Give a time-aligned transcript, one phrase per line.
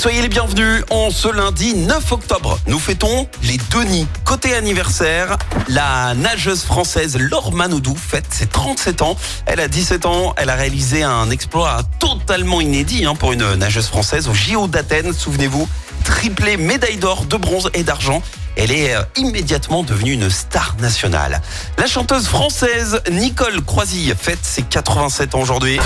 [0.00, 0.82] soyez les bienvenus.
[0.88, 4.06] En ce lundi 9 octobre, nous fêtons les Denis.
[4.24, 5.36] Côté anniversaire,
[5.68, 9.18] la nageuse française Laure Manodou fête ses 37 ans.
[9.44, 13.88] Elle a 17 ans, elle a réalisé un exploit totalement inédit hein, pour une nageuse
[13.88, 15.12] française au JO d'Athènes.
[15.12, 15.68] Souvenez-vous,
[16.02, 18.22] triplé médaille d'or, de bronze et d'argent.
[18.56, 21.42] Elle est euh, immédiatement devenue une star nationale.
[21.76, 25.78] La chanteuse française Nicole Croisille fête ses 87 ans aujourd'hui.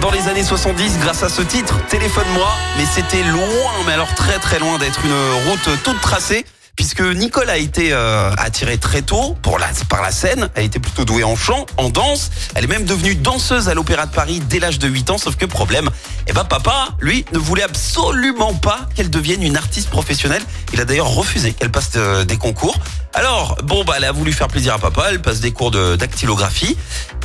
[0.00, 2.48] Dans les années 70 grâce à ce titre, Téléphone-moi.
[2.78, 5.12] Mais c'était loin, mais alors très très loin d'être une
[5.50, 6.46] route toute tracée.
[6.74, 11.22] Puisque Nicole a été euh, attirée très tôt par la scène, elle était plutôt douée
[11.22, 14.78] en chant, en danse, elle est même devenue danseuse à l'Opéra de Paris dès l'âge
[14.78, 15.90] de 8 ans, sauf que problème,
[16.28, 20.42] eh ben papa, lui, ne voulait absolument pas qu'elle devienne une artiste professionnelle.
[20.72, 22.76] Il a d'ailleurs refusé qu'elle passe de- des concours.
[23.12, 25.96] Alors, bon, bah, elle a voulu faire plaisir à papa, elle passe des cours de
[25.96, 26.78] dactylographie.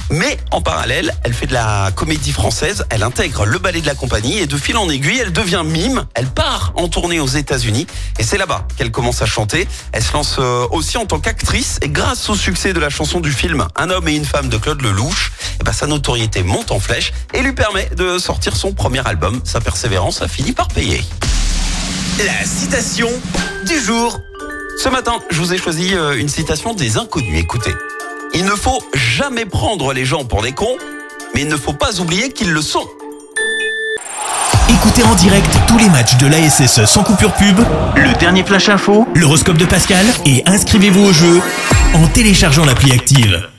[0.10, 3.96] Mais en parallèle, elle fait de la comédie française, elle intègre le ballet de la
[3.96, 7.88] compagnie et de fil en aiguille, elle devient mime, elle part en tournée aux États-Unis
[8.18, 9.68] et c'est là-bas qu'elle commence à chanter.
[9.92, 13.20] Elle se lance euh, aussi en tant qu'actrice et grâce au succès de la chanson
[13.20, 16.72] du film Un homme et une femme de Claude Lelouch, eh ben, sa notoriété monte
[16.72, 19.42] en flèche et lui permet de sortir son premier album.
[19.44, 21.04] Sa persévérance a fini par payer.
[22.26, 23.10] La citation
[23.66, 24.20] du jour.
[24.82, 27.40] Ce matin, je vous ai choisi euh, une citation des inconnus.
[27.40, 27.74] Écoutez,
[28.38, 30.78] il ne faut jamais prendre les gens pour des cons,
[31.34, 32.88] mais il ne faut pas oublier qu'ils le sont.
[34.70, 37.60] Écoutez en direct tous les matchs de l'ASSE sans coupure pub,
[37.96, 41.42] le dernier flash info, l'horoscope de Pascal et inscrivez-vous au jeu
[41.96, 43.50] en téléchargeant l'appli active.